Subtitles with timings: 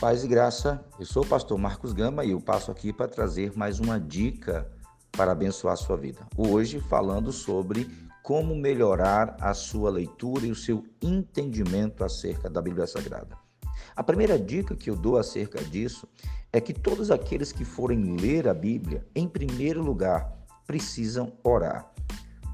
[0.00, 3.52] Paz e graça, eu sou o pastor Marcos Gama e eu passo aqui para trazer
[3.54, 4.66] mais uma dica
[5.12, 6.26] para abençoar a sua vida.
[6.38, 7.86] Hoje falando sobre
[8.22, 13.36] como melhorar a sua leitura e o seu entendimento acerca da Bíblia Sagrada.
[13.94, 16.08] A primeira dica que eu dou acerca disso
[16.50, 20.32] é que todos aqueles que forem ler a Bíblia, em primeiro lugar,
[20.66, 21.92] precisam orar.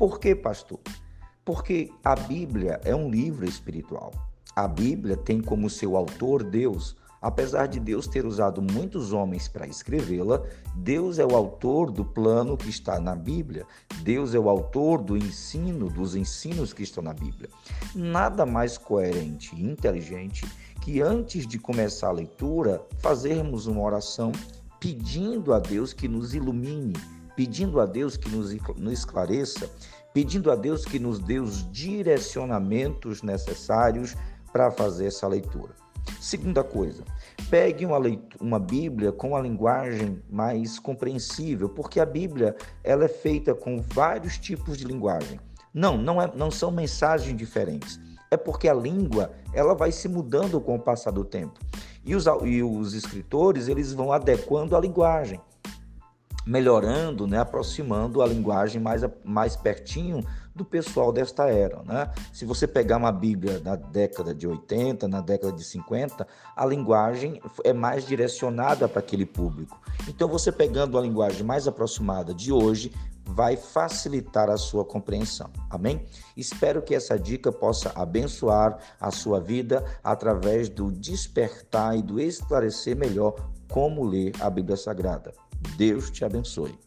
[0.00, 0.80] Por quê, pastor?
[1.44, 4.10] Porque a Bíblia é um livro espiritual.
[4.56, 6.96] A Bíblia tem como seu autor Deus.
[7.26, 10.40] Apesar de Deus ter usado muitos homens para escrevê-la,
[10.76, 13.66] Deus é o autor do plano que está na Bíblia.
[14.02, 17.50] Deus é o autor do ensino, dos ensinos que estão na Bíblia.
[17.96, 20.46] Nada mais coerente e inteligente
[20.80, 24.30] que antes de começar a leitura, fazermos uma oração
[24.78, 26.92] pedindo a Deus que nos ilumine,
[27.34, 29.68] pedindo a Deus que nos, nos esclareça,
[30.14, 34.14] pedindo a Deus que nos dê os direcionamentos necessários
[34.52, 35.74] para fazer essa leitura.
[36.20, 37.04] Segunda coisa,
[37.50, 43.08] pegue uma, leitura, uma Bíblia com a linguagem mais compreensível, porque a Bíblia ela é
[43.08, 45.38] feita com vários tipos de linguagem.
[45.72, 48.00] Não, não, é, não são mensagens diferentes.
[48.30, 51.60] É porque a língua ela vai se mudando com o passar do tempo.
[52.04, 55.40] E os, e os escritores eles vão adequando a linguagem
[56.46, 61.82] melhorando, né, aproximando a linguagem mais, mais pertinho do pessoal desta era.
[61.82, 62.10] Né?
[62.32, 66.26] Se você pegar uma Bíblia na década de 80, na década de 50,
[66.56, 69.78] a linguagem é mais direcionada para aquele público.
[70.08, 72.92] Então, você pegando a linguagem mais aproximada de hoje,
[73.24, 75.50] vai facilitar a sua compreensão.
[75.68, 76.06] Amém?
[76.36, 82.96] Espero que essa dica possa abençoar a sua vida através do despertar e do esclarecer
[82.96, 83.34] melhor
[83.68, 85.45] como ler a Bíblia Sagrada.
[85.76, 86.78] Deus te abençoe.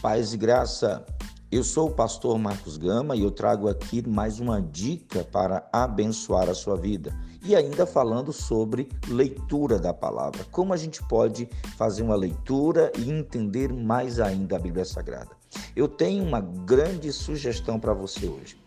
[0.00, 1.04] Paz e graça.
[1.50, 6.48] Eu sou o pastor Marcos Gama e eu trago aqui mais uma dica para abençoar
[6.48, 7.10] a sua vida.
[7.42, 10.44] E ainda falando sobre leitura da palavra.
[10.52, 15.37] Como a gente pode fazer uma leitura e entender mais ainda a Bíblia Sagrada.
[15.74, 18.58] Eu tenho uma grande sugestão para você hoje.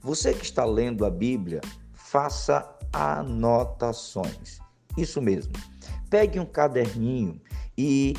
[0.00, 1.60] Você que está lendo a Bíblia,
[1.92, 4.58] faça anotações.
[4.96, 5.52] Isso mesmo.
[6.08, 7.40] Pegue um caderninho
[7.76, 8.14] e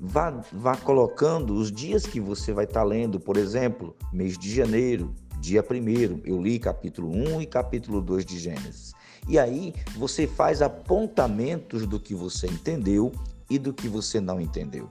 [0.00, 3.18] vá, vá colocando os dias que você vai estar lendo.
[3.18, 8.38] Por exemplo, mês de janeiro, dia 1 eu li capítulo 1 e capítulo 2 de
[8.38, 8.92] Gênesis.
[9.28, 13.12] E aí você faz apontamentos do que você entendeu
[13.48, 14.90] e do que você não entendeu.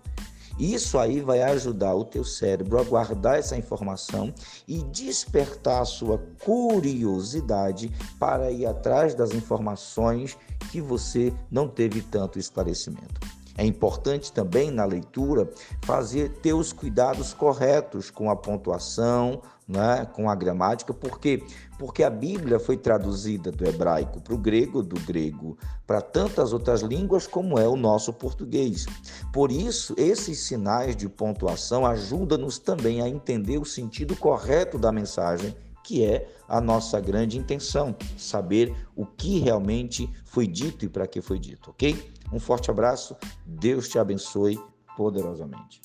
[0.61, 4.31] Isso aí vai ajudar o teu cérebro a guardar essa informação
[4.67, 10.38] e despertar a sua curiosidade para ir atrás das informações
[10.72, 13.41] que você não teve tanto esclarecimento.
[13.57, 15.50] É importante também na leitura
[15.84, 21.41] fazer ter os cuidados corretos com a pontuação, né, com a gramática, por quê?
[21.79, 25.57] Porque a Bíblia foi traduzida do hebraico para o grego, do grego
[25.88, 28.85] para tantas outras línguas como é o nosso português.
[29.31, 35.56] Por isso, esses sinais de pontuação ajudam-nos também a entender o sentido correto da mensagem
[35.84, 41.22] que é a nossa grande intenção, saber o que realmente foi dito e para que
[41.22, 42.12] foi dito, ok?
[42.31, 43.16] Um forte abraço,
[43.46, 44.59] Deus te abençoe
[44.96, 45.81] poderosamente.